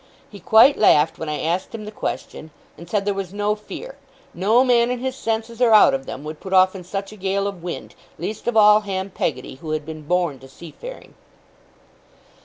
He 0.31 0.39
quite 0.39 0.79
laughed 0.79 1.19
when 1.19 1.29
I 1.29 1.41
asked 1.43 1.75
him 1.75 1.85
the 1.85 1.91
question, 1.91 2.49
and 2.75 2.89
said 2.89 3.05
there 3.05 3.13
was 3.13 3.35
no 3.35 3.53
fear; 3.53 3.99
no 4.33 4.63
man 4.63 4.89
in 4.89 4.97
his 4.97 5.15
senses, 5.15 5.61
or 5.61 5.75
out 5.75 5.93
of 5.93 6.07
them, 6.07 6.23
would 6.23 6.39
put 6.39 6.53
off 6.53 6.73
in 6.73 6.83
such 6.83 7.11
a 7.11 7.15
gale 7.15 7.45
of 7.45 7.61
wind, 7.61 7.93
least 8.17 8.47
of 8.47 8.57
all 8.57 8.79
Ham 8.79 9.11
Peggotty, 9.11 9.57
who 9.61 9.69
had 9.73 9.85
been 9.85 10.01
born 10.01 10.39
to 10.39 10.47
seafaring. 10.49 11.13